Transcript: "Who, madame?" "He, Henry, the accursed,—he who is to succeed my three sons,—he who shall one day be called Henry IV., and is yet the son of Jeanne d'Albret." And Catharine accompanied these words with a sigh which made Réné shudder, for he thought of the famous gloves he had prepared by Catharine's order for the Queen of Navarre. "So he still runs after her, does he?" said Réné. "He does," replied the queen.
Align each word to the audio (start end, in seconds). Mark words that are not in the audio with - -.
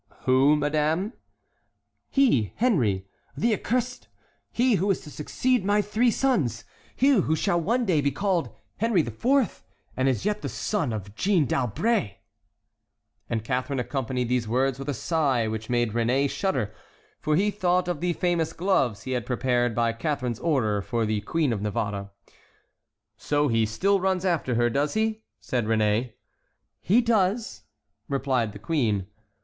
"Who, 0.21 0.55
madame?" 0.55 1.13
"He, 2.09 2.53
Henry, 2.55 3.05
the 3.37 3.53
accursed,—he 3.53 4.73
who 4.73 4.89
is 4.89 5.01
to 5.01 5.11
succeed 5.11 5.63
my 5.63 5.83
three 5.83 6.09
sons,—he 6.09 7.07
who 7.07 7.35
shall 7.35 7.61
one 7.61 7.85
day 7.85 8.01
be 8.01 8.09
called 8.09 8.49
Henry 8.77 9.01
IV., 9.01 9.63
and 9.95 10.09
is 10.09 10.25
yet 10.25 10.41
the 10.41 10.49
son 10.49 10.91
of 10.91 11.13
Jeanne 11.13 11.45
d'Albret." 11.45 12.15
And 13.29 13.43
Catharine 13.43 13.77
accompanied 13.79 14.27
these 14.27 14.47
words 14.47 14.79
with 14.79 14.89
a 14.89 14.95
sigh 14.95 15.47
which 15.47 15.69
made 15.69 15.93
Réné 15.93 16.27
shudder, 16.27 16.73
for 17.19 17.35
he 17.35 17.51
thought 17.51 17.87
of 17.87 18.01
the 18.01 18.13
famous 18.13 18.53
gloves 18.53 19.03
he 19.03 19.11
had 19.11 19.23
prepared 19.23 19.75
by 19.75 19.93
Catharine's 19.93 20.39
order 20.39 20.81
for 20.81 21.05
the 21.05 21.21
Queen 21.21 21.53
of 21.53 21.61
Navarre. 21.61 22.09
"So 23.17 23.49
he 23.49 23.67
still 23.67 23.99
runs 23.99 24.25
after 24.25 24.55
her, 24.55 24.67
does 24.67 24.95
he?" 24.95 25.21
said 25.39 25.67
Réné. 25.67 26.13
"He 26.79 27.01
does," 27.01 27.65
replied 28.07 28.53
the 28.53 28.57
queen. 28.57 29.05